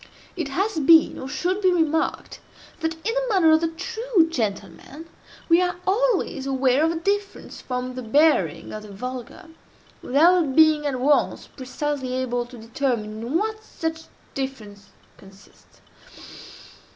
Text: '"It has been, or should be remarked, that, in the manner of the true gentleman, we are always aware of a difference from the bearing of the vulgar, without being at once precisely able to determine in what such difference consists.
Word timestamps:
'"It 0.35 0.47
has 0.47 0.79
been, 0.79 1.19
or 1.19 1.27
should 1.29 1.61
be 1.61 1.71
remarked, 1.71 2.39
that, 2.79 2.95
in 2.95 3.13
the 3.13 3.25
manner 3.29 3.51
of 3.51 3.61
the 3.61 3.67
true 3.67 4.27
gentleman, 4.31 5.07
we 5.47 5.61
are 5.61 5.75
always 5.85 6.47
aware 6.47 6.83
of 6.83 6.91
a 6.91 6.95
difference 6.95 7.61
from 7.61 7.93
the 7.93 8.01
bearing 8.01 8.73
of 8.73 8.81
the 8.81 8.91
vulgar, 8.91 9.49
without 10.01 10.55
being 10.55 10.87
at 10.87 10.99
once 10.99 11.45
precisely 11.45 12.15
able 12.15 12.47
to 12.47 12.57
determine 12.57 13.21
in 13.21 13.37
what 13.37 13.63
such 13.63 14.05
difference 14.33 14.89
consists. 15.17 15.81